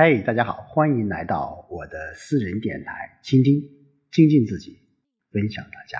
[0.00, 3.68] 嘿，大家好，欢迎来到我的私人电台，倾听、
[4.12, 4.78] 精进自己，
[5.32, 5.98] 分享大家。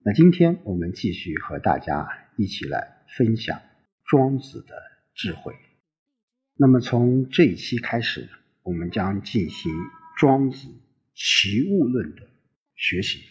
[0.00, 3.62] 那今天我们继续和大家一起来分享
[4.04, 4.74] 庄子的
[5.14, 5.54] 智慧。
[6.56, 8.28] 那么从这一期开始，
[8.64, 9.70] 我们将进行
[10.18, 10.66] 庄子
[11.14, 12.22] 齐物论的
[12.74, 13.22] 学习。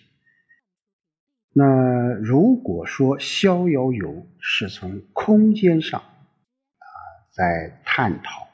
[1.51, 6.87] 那如果说逍遥游是从空间上啊
[7.33, 8.52] 在探讨。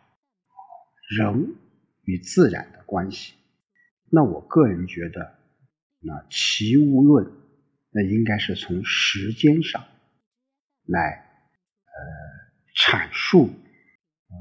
[1.10, 1.56] 人
[2.04, 3.34] 与自然的关系，
[4.12, 5.40] 那我个人觉得，
[6.00, 7.32] 那齐物论
[7.90, 9.84] 那应该是从时间上
[10.86, 11.26] 来
[11.86, 11.92] 呃
[12.76, 13.50] 阐述
[14.28, 14.36] 呃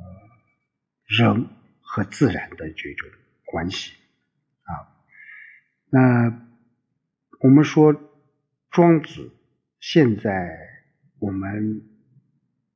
[1.06, 1.48] 人
[1.80, 3.08] 和自然的这种
[3.46, 3.94] 关系
[4.62, 4.92] 啊。
[5.88, 6.46] 那
[7.40, 7.94] 我们说
[8.70, 9.32] 庄子，
[9.80, 10.54] 现在
[11.18, 11.82] 我们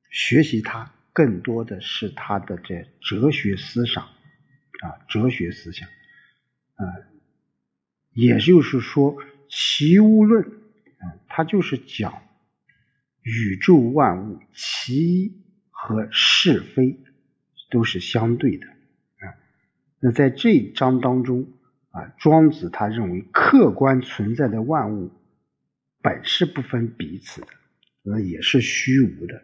[0.09, 0.91] 学习他。
[1.13, 6.83] 更多的是他的这哲学思想啊，哲学思想，啊，
[8.11, 9.15] 也就是说，
[9.47, 12.23] 齐物论啊，它就是讲
[13.21, 16.99] 宇宙万物其一和是非
[17.69, 19.37] 都是相对的啊。
[19.99, 21.47] 那在这一章当中
[21.91, 25.11] 啊，庄子他认为客观存在的万物
[26.01, 27.47] 本是不分彼此的，
[28.01, 29.43] 那也是虚无的，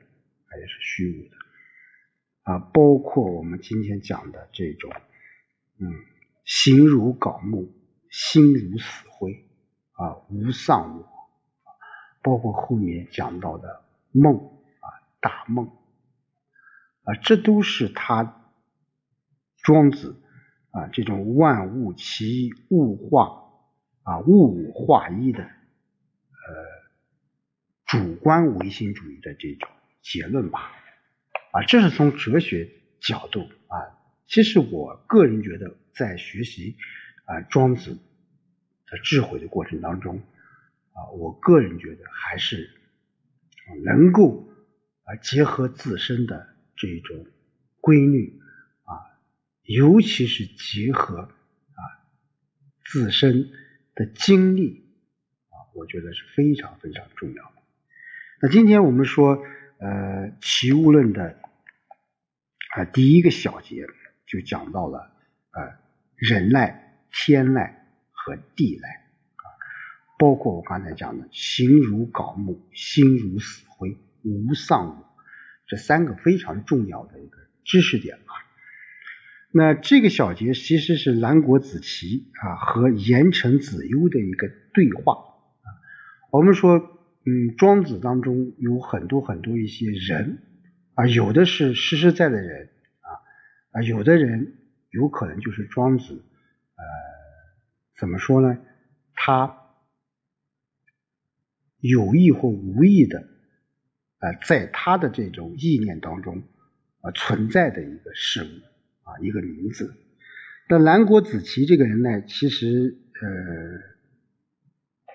[0.60, 1.39] 也是虚无的。
[2.50, 4.92] 啊，包括我们今天讲的这种，
[5.78, 5.94] 嗯，
[6.46, 7.72] 形如槁木，
[8.10, 9.46] 心如死灰，
[9.92, 11.08] 啊，无丧我，
[12.24, 14.88] 包括后面讲到的梦，啊，
[15.22, 15.68] 大梦，
[17.04, 18.42] 啊，这都是他
[19.62, 20.20] 庄子
[20.72, 23.44] 啊这种万物齐物化，
[24.02, 25.52] 啊，物物化一的，呃，
[27.86, 29.70] 主观唯心主义的这种
[30.02, 30.72] 结论吧。
[31.52, 32.70] 啊，这是从哲学
[33.00, 33.98] 角度啊。
[34.28, 36.78] 其实我个人觉得，在学习
[37.26, 37.98] 啊庄子
[38.86, 40.22] 的智慧的过程当中
[40.94, 42.70] 啊，我个人觉得还是
[43.84, 44.48] 能够
[45.06, 47.26] 啊结合自身的这种
[47.82, 48.40] 规律
[48.84, 48.94] 啊，
[49.64, 51.82] 尤其是结合啊
[52.86, 53.50] 自身
[53.96, 54.86] 的经历
[55.50, 57.54] 啊，我觉得是非常非常重要的。
[58.44, 59.44] 那今天我们说。
[59.82, 61.38] 呃，齐物论的
[62.76, 63.88] 啊第一个小节
[64.28, 65.10] 就讲到了
[65.52, 65.72] 呃
[66.18, 69.46] 人赖、天赖和地赖啊，
[70.18, 75.16] 包括我刚才讲的形如槁木、心如死灰、无丧我
[75.66, 78.34] 这三个非常重要的一个知识点吧。
[79.54, 85.68] 那这个小节其实是南国子期啊和盐城子优的一个对话啊，
[86.32, 86.99] 我们说。
[87.26, 90.40] 嗯，庄子当中有很多很多一些人
[90.94, 92.70] 啊，有的是实实在在的人
[93.02, 93.10] 啊
[93.72, 94.56] 啊，有的人
[94.90, 96.84] 有可能就是庄子，呃，
[98.00, 98.58] 怎么说呢？
[99.14, 99.58] 他
[101.80, 103.20] 有意或无意的
[104.20, 106.42] 啊，在他的这种意念当中
[107.02, 108.48] 啊存在的一个事物
[109.04, 109.94] 啊，一个名字。
[110.70, 113.99] 那南国子期这个人呢，其实呃。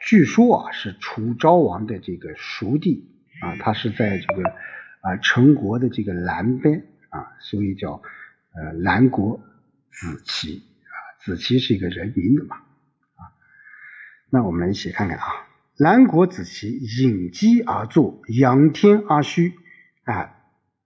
[0.06, 3.08] 据说啊，是楚昭王的这个叔弟
[3.40, 4.42] 啊，他是在这个
[5.00, 8.02] 啊陈国的这个南边啊，所以叫
[8.52, 9.40] 呃南国
[9.90, 10.94] 子期啊，
[11.24, 13.32] 子期是一个人名的嘛啊。
[14.28, 15.24] 那我们一起看看啊，
[15.78, 19.54] 南国子期隐机而坐，仰天而虚
[20.04, 20.36] 啊，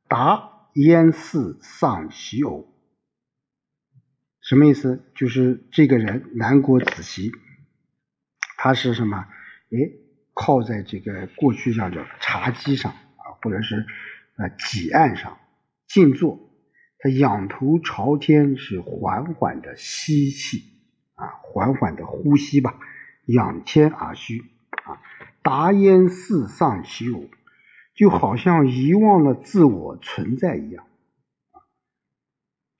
[0.07, 2.73] 达焉似丧其偶。
[4.41, 5.03] 什么意思？
[5.17, 7.33] 就是这个人南国子期。
[8.61, 9.25] 他是什么？
[9.71, 9.79] 哎，
[10.35, 13.87] 靠在这个过去叫做茶几上啊，或者是
[14.37, 15.39] 呃几案上
[15.87, 16.51] 静坐。
[16.99, 20.65] 他仰头朝天，是缓缓的吸气
[21.15, 22.81] 啊，缓缓的呼吸吧，
[23.27, 24.45] 仰天而虚
[24.85, 25.01] 啊，
[25.43, 27.29] 达焉似丧其我，
[27.95, 30.85] 就好像遗忘了自我存在一样。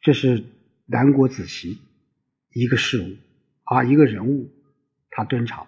[0.01, 0.45] 这是
[0.87, 1.81] 南国子期
[2.53, 3.17] 一个事物
[3.63, 4.51] 啊，一个人物。
[5.11, 5.67] 他登场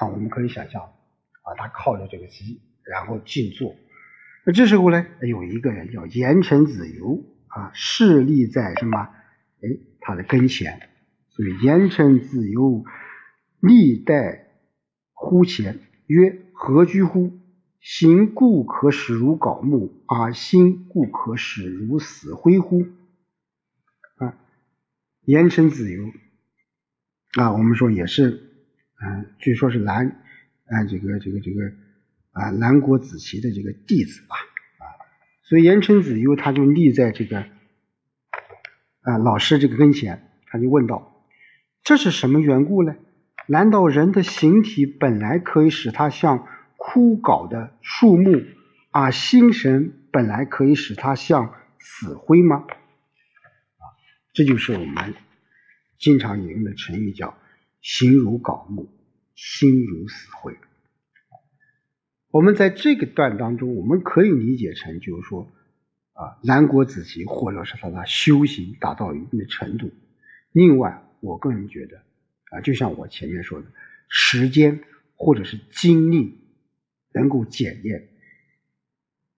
[0.00, 3.76] 啊，我们可以想象啊，他靠着这个席，然后静坐。
[4.46, 9.10] 那这时候呢，有一个人叫言承子游啊，侍立在什么？
[9.62, 9.68] 哎，
[10.00, 10.88] 他的跟前。
[11.28, 12.82] 所以言承子游
[13.60, 14.46] 立待
[15.12, 17.38] 乎前，曰：“何居乎？
[17.80, 22.86] 行故可使如槁木，而心故可使如死灰乎？”
[24.16, 24.34] 啊，
[25.26, 26.04] 言承子游
[27.38, 28.46] 啊，我们说也是。
[29.02, 30.08] 嗯，据说是南
[30.66, 31.72] 啊这个这个这个
[32.32, 34.36] 啊南国子期的这个弟子吧
[34.78, 34.84] 啊，
[35.42, 37.46] 所以言承子游他就立在这个
[39.00, 41.24] 啊老师这个跟前，他就问道
[41.82, 42.94] ：“这是什么缘故呢？
[43.46, 48.44] 难道人的形体本来可以使他像枯槁的树木，
[48.90, 52.66] 而心神本来可以使他像死灰吗？”
[53.80, 53.82] 啊，
[54.34, 55.14] 这就是我们
[55.98, 57.38] 经常引用的成语，叫
[57.80, 58.88] “形如槁木，
[59.34, 60.56] 心如死灰”。
[62.30, 65.50] 我们在这个段当中，我们可以理解成，就是说，
[66.12, 69.90] 啊，南国子集或者是他的修行达到一定的程度。
[70.52, 72.02] 另外，我个人觉得，
[72.50, 73.66] 啊，就像我前面说的，
[74.08, 74.84] 时间
[75.16, 76.38] 或者是精力
[77.12, 78.10] 能够检验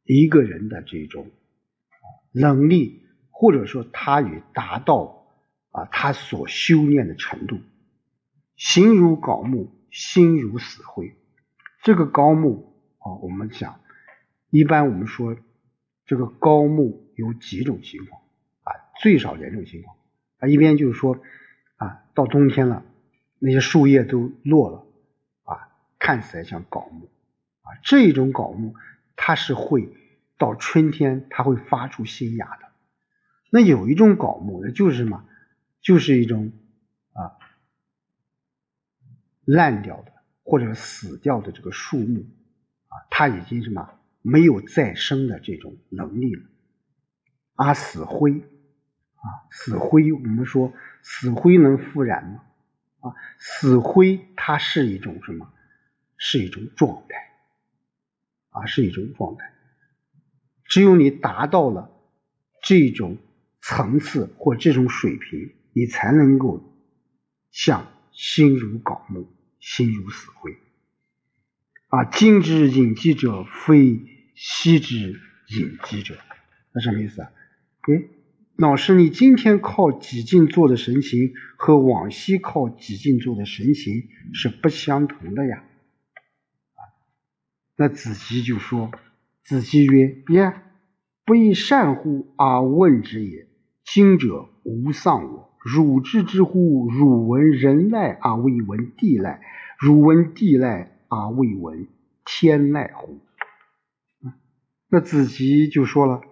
[0.05, 1.31] 一个人的这种
[2.31, 5.27] 能力，或者说他与达到
[5.71, 7.59] 啊他所修炼的程度。
[8.65, 11.17] 形如槁木，心如死灰。
[11.83, 12.69] 这个高木。
[13.05, 13.81] 啊，我们讲，
[14.51, 15.37] 一般我们说
[16.07, 18.23] 这个高木有几种情况
[18.63, 18.71] 啊，
[19.01, 19.97] 最少两种情况
[20.39, 21.19] 啊，一边就是说
[21.75, 22.85] 啊，到冬天了，
[23.41, 24.87] 那些树叶都落了
[25.43, 25.67] 啊，
[25.99, 27.11] 看起来像槁木
[27.63, 28.77] 啊，这种槁木
[29.17, 29.93] 它是会
[30.39, 32.69] 到春天它会发出新芽的。
[33.51, 35.25] 那有一种槁木，那就是什么？
[35.81, 36.53] 就是一种
[37.15, 37.35] 啊
[39.55, 40.13] 烂掉的
[40.43, 42.21] 或者死掉的这个树木。
[42.89, 46.43] 啊，它已经什么没有再生的这种能力了，
[47.55, 50.73] 啊，死灰啊，死灰，我们说
[51.03, 52.45] 死灰能复燃吗？
[53.01, 55.53] 啊，死灰它是一种什么？
[56.19, 57.17] 是一种状态，
[58.51, 59.53] 啊，是一种状态。
[60.67, 61.91] 只有你达到了
[62.63, 63.17] 这种
[63.61, 66.63] 层次或这种水平，你才能够
[67.51, 69.27] 像心如槁木，
[69.63, 70.59] 心如死灰。
[71.87, 74.01] 啊，今之隐疾者，非
[74.35, 76.19] 昔之隐疾者。
[76.75, 77.31] 那什么意思啊？
[77.83, 78.09] 哎，
[78.57, 85.65] 老师，你今天靠几境做的神情，和往昔靠几境做的神情是不相同的呀。
[87.77, 88.91] 那子集就说
[89.45, 90.55] ：“子集曰：耶，
[91.25, 93.49] 不亦善乎而问之也。
[93.85, 96.89] 今者无丧我，汝知之乎？
[96.91, 99.39] 汝闻人籁而未闻地籁，
[99.79, 101.89] 汝闻地籁。”而，未闻
[102.25, 103.21] 天籁乎？
[104.89, 106.23] 那子集就说了：“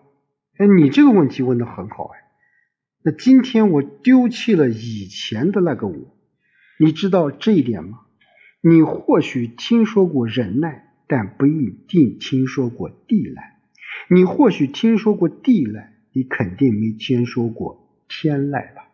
[0.57, 2.19] 哎，你这个问题问的很好哎。
[3.03, 6.17] 那今天我丢弃了以前的那个我，
[6.79, 8.01] 你知道这一点吗？
[8.63, 13.35] 你或许听说过人赖，但不一定听说过地籁。
[14.09, 18.90] 你或许听说过地籁，你肯定没听说过天籁吧？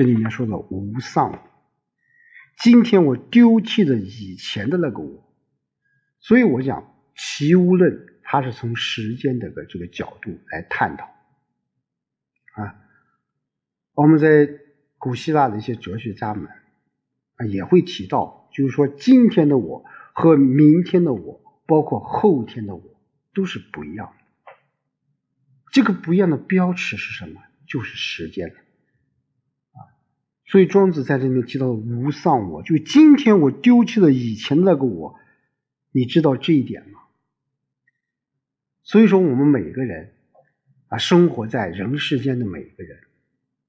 [0.00, 1.46] 这里面说的无丧。”
[2.56, 5.30] 今天我丢弃了以前的那个我，
[6.20, 11.04] 所以我讲齐物论，它是从时间这个这个角度来探讨
[12.54, 12.76] 啊。
[13.92, 14.48] 我们在
[14.96, 16.48] 古希腊的一些哲学家们
[17.36, 22.82] 啊也会提到，就是说今天的我和明天的我，包括后天的我，
[23.34, 24.52] 都是不一样的。
[25.70, 27.42] 这个不一样的标尺是什么？
[27.66, 28.54] 就是时间。
[30.50, 35.16] 所以庄子在这里面提到无丧我，就今天我丢弃了以前的那个我，
[35.92, 36.98] 你知道这一点吗？
[38.82, 40.12] 所以说我们每个人
[40.88, 42.98] 啊，生活在人世间的每一个人，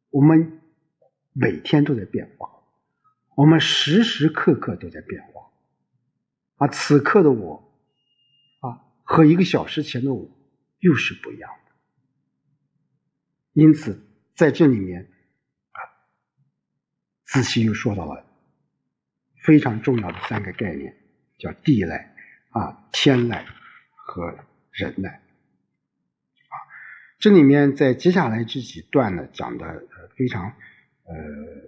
[0.09, 0.59] 我们
[1.33, 2.49] 每天都在变化，
[3.35, 5.51] 我们时时刻刻都在变化
[6.55, 6.67] 啊。
[6.67, 7.71] 此刻的我
[8.61, 10.31] 啊，和一个小时前的我
[10.79, 11.71] 又是不一样的。
[13.53, 14.03] 因此
[14.33, 15.11] 在这里面。
[17.31, 18.25] 子期又说到了
[19.41, 20.97] 非常重要的三个概念，
[21.37, 22.07] 叫地籁
[22.49, 23.45] 啊、天籁
[23.95, 24.37] 和
[24.71, 26.55] 人籁啊。
[27.19, 30.43] 这里面在接下来这几段呢讲的非常
[31.05, 31.15] 呃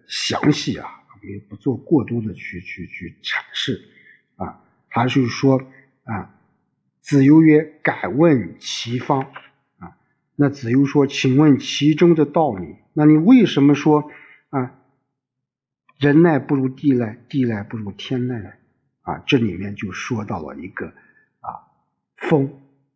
[0.09, 3.87] 详细啊，我们不做过多的去去去阐释
[4.35, 4.61] 啊。
[4.89, 5.65] 他是说
[6.03, 6.35] 啊，
[6.99, 9.31] 子游曰：“敢问其方
[9.79, 9.95] 啊？”
[10.35, 12.75] 那子游说：“请问其中的道理？
[12.91, 14.11] 那你为什么说
[14.49, 14.75] 啊？”
[15.99, 18.49] 人籁不如地籁，地籁不如天籁呢？
[19.01, 20.87] 啊，这里面就说到了一个
[21.41, 21.67] 啊
[22.17, 22.47] 风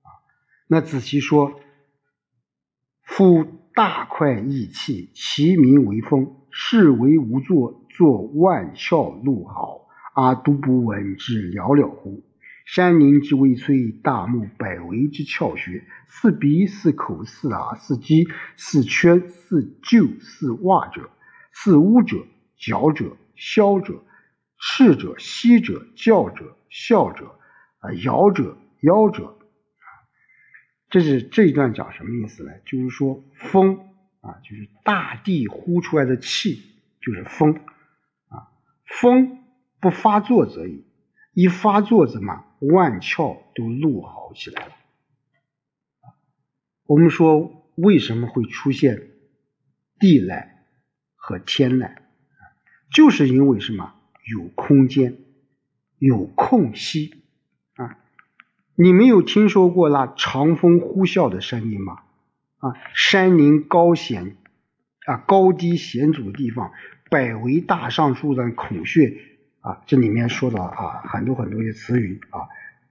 [0.01, 0.09] 啊。
[0.67, 1.59] 那子期说
[3.03, 6.33] ：“夫大块意气，其名为风。
[6.49, 12.23] 是为无作，作万窍怒号，而独不闻之寥寥乎？
[12.65, 21.11] 山林之微摧，大木百围之窍穴，似鼻，似口，似耳，似鸡，似圈，似臼，似袜者，
[21.51, 22.25] 似乌者。”
[22.57, 24.03] 角者、消者、
[24.57, 27.39] 斥者、息者、叫者、笑者、
[27.79, 29.37] 啊摇者、夭者，
[30.89, 32.51] 这是这一段讲什么意思呢？
[32.65, 33.77] 就是说风
[34.21, 36.61] 啊，就是大地呼出来的气
[36.99, 37.59] 就是风
[38.29, 38.49] 啊，
[38.85, 39.43] 风
[39.79, 40.85] 不发作则已，
[41.33, 44.73] 一发作则嘛，万窍都怒嚎起来了。
[46.85, 49.11] 我们说为什么会出现
[49.99, 50.47] 地籁
[51.15, 52.06] 和天籁？
[52.91, 53.93] 就是因为什么？
[54.29, 55.19] 有空间，
[55.99, 57.23] 有空隙
[57.75, 57.97] 啊！
[58.75, 61.99] 你没有听说过那长风呼啸的声音吗？
[62.57, 64.35] 啊，山林高险
[65.05, 66.73] 啊，高低险阻的地方，
[67.09, 69.17] 百围大上树的孔穴
[69.61, 72.41] 啊，这里面说的啊，很多很多的词语啊，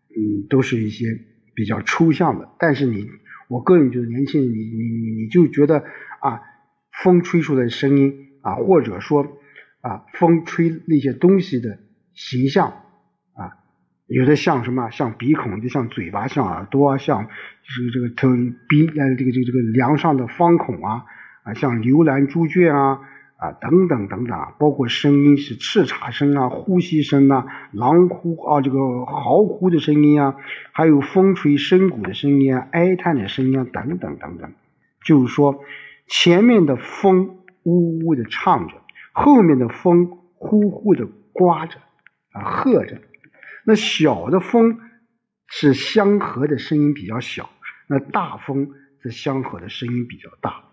[0.08, 1.20] 嗯，都是一些
[1.54, 2.48] 比较抽象的。
[2.58, 3.10] 但是你，
[3.48, 5.84] 我个人觉得，年轻人，你你你你就觉得
[6.20, 6.40] 啊，
[7.02, 9.36] 风吹出的声音啊，或者说。
[9.86, 11.78] 啊，风吹那些东西的
[12.12, 12.72] 形象
[13.34, 13.62] 啊，
[14.08, 14.90] 有的像什么？
[14.90, 17.28] 像鼻孔，就像嘴巴，像耳朵，像
[17.62, 18.34] 这个这个头
[18.68, 21.04] 鼻呃这个这个这个梁上的方孔啊
[21.44, 22.98] 啊，像牛栏猪圈啊
[23.36, 30.34] 啊等等等等，包括声音是叱咤声啊、呼吸声啊、狼呼啊这个嚎呼的声音啊，
[30.72, 34.52] 还有风吹深谷的声音啊、哀叹的声音啊等等等等，
[35.04, 35.60] 就是说
[36.08, 38.74] 前面的风呜呜的唱着。
[39.18, 41.80] 后面的风呼呼的刮着
[42.32, 43.00] 啊，喝着。
[43.64, 44.78] 那小的风
[45.46, 47.48] 是相和的声音比较小，
[47.88, 50.64] 那大风则相和的声音比较大。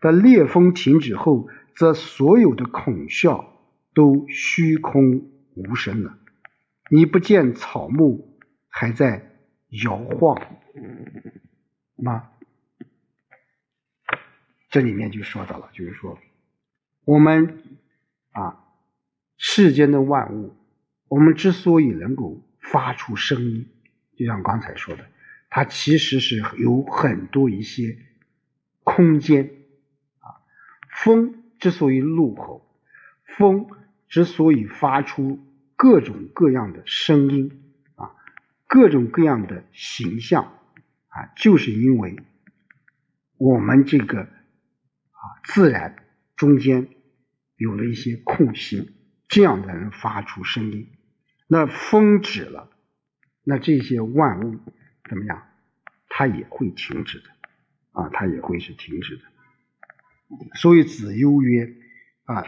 [0.00, 3.46] 但烈风停止后，则所有的孔窍
[3.94, 6.16] 都虚空无声了。
[6.88, 9.28] 你不见草木还在
[9.82, 10.40] 摇晃
[11.96, 12.28] 吗？
[14.70, 16.16] 这里面就说到了，就是说。
[17.04, 17.62] 我们
[18.30, 18.64] 啊，
[19.36, 20.54] 世间的万物，
[21.08, 23.68] 我们之所以能够发出声音，
[24.16, 25.04] 就像刚才说的，
[25.50, 27.98] 它其实是有很多一些
[28.84, 29.50] 空间
[30.20, 30.38] 啊。
[30.90, 32.64] 风之所以怒吼，
[33.24, 33.66] 风
[34.08, 35.40] 之所以发出
[35.74, 38.14] 各种各样的声音啊，
[38.68, 40.52] 各种各样的形象
[41.08, 42.16] 啊，就是因为
[43.38, 45.96] 我们这个啊自然。
[46.42, 46.88] 中间
[47.54, 48.90] 有了一些空隙，
[49.28, 50.88] 这样才能发出声音。
[51.46, 52.68] 那风止了，
[53.44, 54.58] 那这些万物
[55.08, 55.44] 怎么样？
[56.08, 57.26] 它也会停止的
[57.92, 59.22] 啊，它也会是停止的。
[60.56, 61.76] 所以子悠曰
[62.26, 62.44] ：“啊，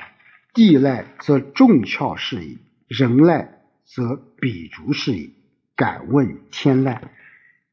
[0.54, 2.58] 地籁则众窍是矣，
[2.88, 3.46] 人籁
[3.84, 5.34] 则彼竹是矣。
[5.76, 7.00] 敢问天籁？”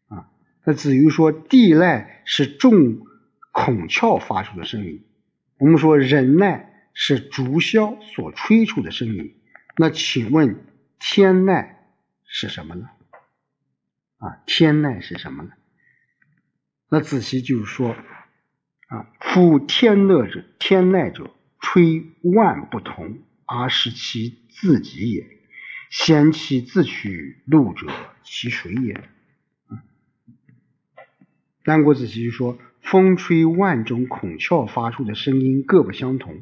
[0.08, 0.30] 啊，
[0.66, 3.08] 那子悠说，地籁是众
[3.52, 5.04] 孔窍发出的声音。
[5.62, 9.40] 我们说忍耐是竹箫所吹出的声音，
[9.78, 10.66] 那请问
[10.98, 11.76] 天籁
[12.26, 12.90] 是什么呢？
[14.18, 15.52] 啊，天籁是什么呢？
[16.90, 25.28] 那子期就是说啊，夫天乐者，天籁者，吹万不同而使其自己也。
[25.92, 27.86] 先其自取路者，
[28.24, 29.00] 其谁也？
[31.64, 32.58] 三国子期就说。
[32.92, 36.42] 风吹万种孔窍发出的声音各不相同，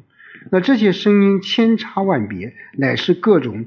[0.50, 3.66] 那这些声音千差万别，乃是各种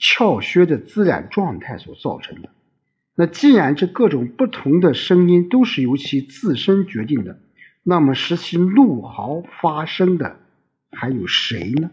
[0.00, 2.48] 窍穴的自然状态所造成的。
[3.14, 7.38] 那既然这各种不同的声音都是由其自身决定的，
[7.82, 10.40] 那么使其怒嚎发声的
[10.90, 11.90] 还有谁呢？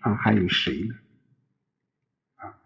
[0.00, 0.94] 啊，还有谁呢？
[2.36, 2.56] 啊，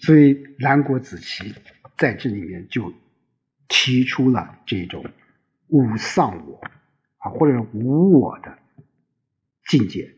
[0.00, 1.54] 所以南国子期
[1.96, 2.92] 在这里面就。
[3.74, 5.06] 提出了这种
[5.68, 6.60] 无丧我
[7.16, 8.58] 啊，或者无我的
[9.64, 10.14] 境界，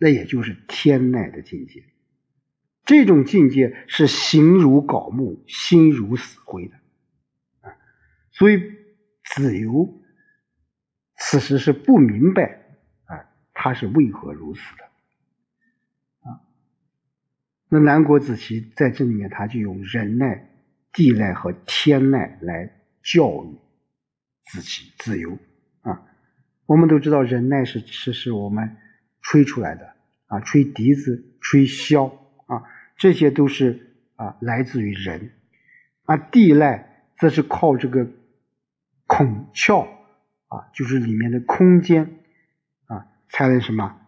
[0.00, 1.84] 那也就是天籁的境界。
[2.84, 6.74] 这种境界是形如槁木，心如死灰的
[7.60, 7.70] 啊。
[8.32, 8.60] 所以
[9.22, 10.02] 子游
[11.16, 12.64] 此时是不明白
[13.04, 14.84] 啊，他是为何如此的
[16.28, 16.40] 啊。
[17.68, 20.40] 那南国子期在这里面，他就用人籁、
[20.92, 22.74] 地籁和天籁来。
[23.02, 23.58] 教育
[24.46, 25.38] 自己自由
[25.82, 26.02] 啊！
[26.66, 28.76] 我们都知道，忍耐是是是我们
[29.22, 29.94] 吹出来的
[30.26, 32.12] 啊，吹笛子、吹箫
[32.46, 32.64] 啊，
[32.96, 35.32] 这些都是啊来自于人
[36.04, 36.16] 啊。
[36.16, 36.84] 地籁
[37.18, 38.10] 则是靠这个
[39.06, 39.88] 孔窍
[40.48, 42.18] 啊，就是里面的空间
[42.86, 44.00] 啊，才能什么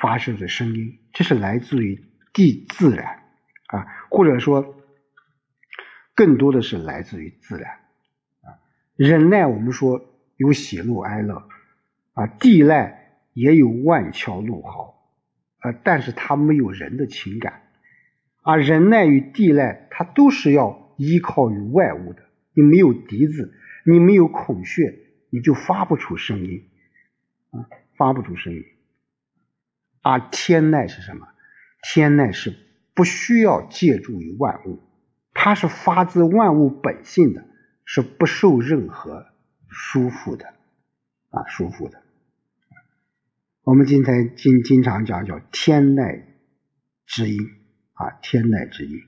[0.00, 3.24] 发射的声音，这是来自于地自然
[3.66, 4.76] 啊，或者说
[6.14, 7.80] 更多的是来自于自然。
[8.98, 10.04] 忍耐，我们说
[10.36, 11.48] 有喜怒哀乐
[12.14, 12.96] 啊，地籁
[13.32, 15.08] 也有万窍怒嚎
[15.60, 17.62] 啊，但是它没有人的情感
[18.42, 18.56] 啊。
[18.56, 22.24] 忍耐与地籁，它都是要依靠于外物的。
[22.54, 24.98] 你没有笛子，你没有孔穴，
[25.30, 26.68] 你就发不出声音
[27.50, 28.64] 啊，发不出声音。
[30.02, 31.28] 而天籁是什么？
[31.84, 32.52] 天籁是
[32.94, 34.80] 不需要借助于万物，
[35.34, 37.46] 它是发自万物本性的，
[37.90, 39.26] 是不受任何
[39.66, 40.52] 束缚的
[41.30, 42.02] 啊，束缚的。
[43.62, 46.22] 我们今天经经常讲叫天籁
[47.06, 47.38] 之音
[47.94, 49.00] 啊，天籁之音，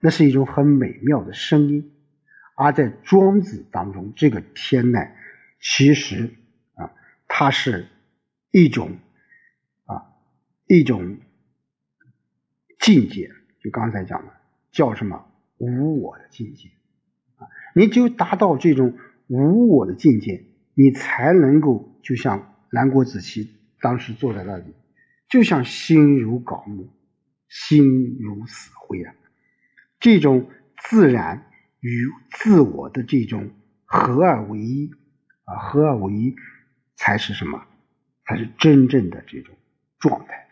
[0.00, 1.94] 那是一种很美妙的声音。
[2.56, 5.12] 而在庄子当中，这个天籁
[5.60, 6.34] 其实
[6.74, 6.90] 啊，
[7.28, 7.86] 它是
[8.50, 8.98] 一种
[9.84, 10.10] 啊
[10.66, 11.18] 一种
[12.80, 13.30] 境界。
[13.62, 14.32] 就刚才讲的，
[14.72, 16.70] 叫什么无我的境界？
[17.78, 20.44] 你只有达到这种无我的境界，
[20.74, 24.74] 你才能够就像南国子期当时坐在那里，
[25.28, 26.88] 就像心如槁木，
[27.48, 29.14] 心如死灰啊，
[30.00, 31.44] 这种自然。
[31.80, 33.52] 与自我的这种
[33.84, 34.90] 合二为一
[35.44, 36.34] 啊，合二为一
[36.96, 37.64] 才是什么？
[38.24, 39.54] 才是真正的这种
[40.00, 40.48] 状态！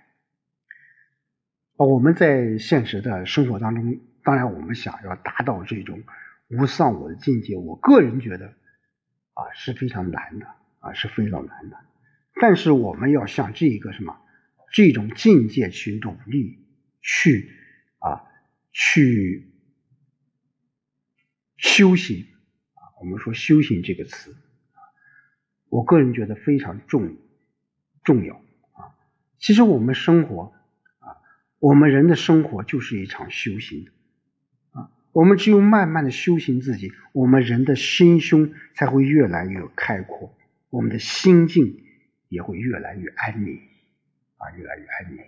[1.75, 6.01] 我们在现实的生活当中，当然我们想要达到这种
[6.49, 8.55] 无上我的境界，我个人觉得
[9.35, 10.47] 啊是非常难的
[10.81, 11.77] 啊是非常难的。
[12.41, 14.19] 但是我们要向这一个什么
[14.73, 16.65] 这种境界去努力，
[17.01, 17.51] 去
[17.99, 18.25] 啊
[18.73, 19.53] 去。
[21.59, 22.27] 修行
[22.75, 24.37] 啊，我们说修行这个词，
[25.71, 27.17] 我个人觉得非常重
[28.05, 28.37] 重要
[28.73, 28.93] 啊。
[29.39, 30.53] 其实我们生活
[30.99, 31.17] 啊，
[31.59, 33.96] 我们人的生活就是一场修行啊。
[35.17, 40.37] 我们只有慢慢的修行自己，我们人的心胸才会越来越开阔，
[40.69, 41.81] 我们的心境
[42.29, 43.59] 也会越来越安宁
[44.37, 45.25] 啊，越来越安宁。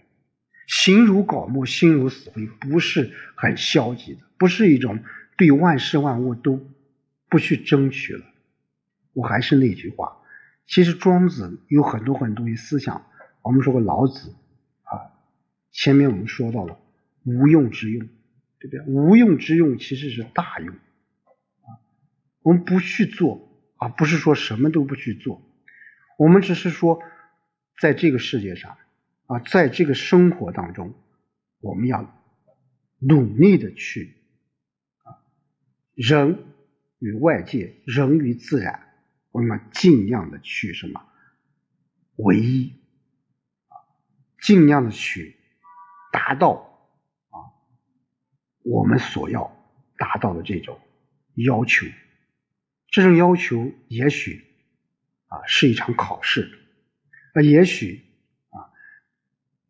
[0.67, 5.03] 形如槁木，心如死灰，不是很消极的，不是一种。
[5.39, 6.69] 对万事万物都
[7.31, 8.27] 不去争取了，
[9.15, 10.19] 我还是那句话，
[10.67, 13.07] 其实庄子有很多很多的思想，
[13.41, 14.35] 我们说过老子
[14.83, 15.17] 啊，
[15.71, 16.79] 前面我们说到了
[17.25, 18.07] 无用之用，
[18.61, 18.85] 对不对？
[18.87, 21.79] 无用之用其实是大用啊，
[22.43, 25.43] 我们不去做啊，不是说什么都不去做，
[26.19, 27.01] 我们只是说
[27.81, 28.77] 在这个世界上
[29.27, 30.95] 啊，在这个生活当中，
[31.61, 32.15] 我们要
[32.99, 34.17] 努力的去。
[35.05, 35.19] 啊
[35.95, 36.45] 人
[37.01, 38.89] 与外界，人与自然，
[39.33, 41.05] 我们尽量的去什么
[42.15, 42.81] 唯一
[43.67, 43.75] 啊，
[44.41, 45.37] 尽量的去
[46.13, 46.68] 达到
[48.69, 49.51] 我们所要
[49.97, 50.79] 达到的这种
[51.35, 51.87] 要求。
[52.89, 54.45] 这种要求也许
[55.27, 56.59] 啊是一场考试，
[57.33, 58.05] 啊也许
[58.51, 58.69] 啊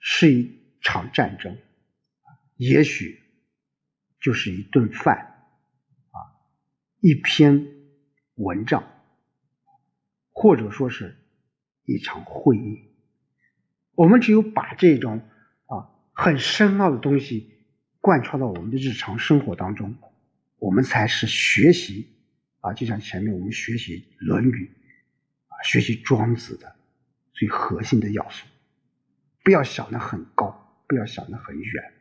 [0.00, 1.56] 是一场战争，
[2.56, 3.22] 也许
[4.20, 5.46] 就是一顿饭。
[6.10, 6.18] 啊
[7.00, 7.66] 一篇
[8.34, 8.84] 文章，
[10.30, 11.16] 或者说是
[11.84, 12.82] 一场会议，
[13.92, 15.18] 我们只有把这种
[15.66, 17.57] 啊很深奥的东西
[18.08, 19.96] 贯穿到我们的日常生活当中，
[20.56, 22.08] 我们才是学习
[22.60, 24.70] 啊，就像前面我们学习《论语》
[25.54, 26.74] 啊，学习庄子的
[27.34, 28.46] 最核心的要素。
[29.44, 31.92] 不要想的很高，不要想的很远，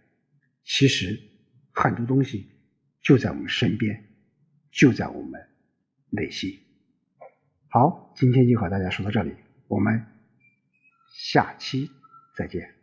[0.63, 1.19] 其实
[1.73, 2.47] 很多东西
[3.01, 4.05] 就在我们身边。
[4.71, 5.41] 就在我们
[6.11, 6.59] 内心。
[7.67, 9.33] 好，今天就和大家说到这里，
[9.67, 10.05] 我们
[11.11, 11.89] 下期
[12.35, 12.76] 再见。